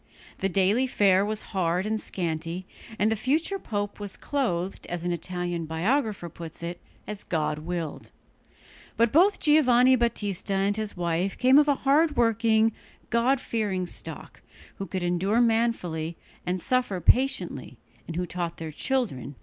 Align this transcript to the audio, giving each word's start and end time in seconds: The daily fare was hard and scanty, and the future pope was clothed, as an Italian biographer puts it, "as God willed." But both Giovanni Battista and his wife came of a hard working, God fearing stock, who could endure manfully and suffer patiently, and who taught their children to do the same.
The 0.39 0.49
daily 0.49 0.87
fare 0.87 1.23
was 1.23 1.43
hard 1.53 1.85
and 1.85 2.01
scanty, 2.01 2.65
and 2.97 3.11
the 3.11 3.15
future 3.15 3.59
pope 3.59 3.99
was 3.99 4.17
clothed, 4.17 4.87
as 4.87 5.03
an 5.03 5.11
Italian 5.11 5.65
biographer 5.67 6.27
puts 6.27 6.63
it, 6.63 6.81
"as 7.05 7.23
God 7.23 7.59
willed." 7.59 8.09
But 8.97 9.11
both 9.11 9.39
Giovanni 9.39 9.95
Battista 9.95 10.55
and 10.55 10.75
his 10.75 10.97
wife 10.97 11.37
came 11.37 11.59
of 11.59 11.67
a 11.67 11.75
hard 11.85 12.17
working, 12.17 12.71
God 13.11 13.39
fearing 13.39 13.85
stock, 13.85 14.41
who 14.77 14.87
could 14.87 15.03
endure 15.03 15.39
manfully 15.39 16.17
and 16.47 16.59
suffer 16.59 16.99
patiently, 16.99 17.77
and 18.07 18.15
who 18.15 18.25
taught 18.25 18.57
their 18.57 18.71
children 18.71 19.13
to 19.19 19.23
do 19.23 19.29
the 19.29 19.35
same. 19.35 19.35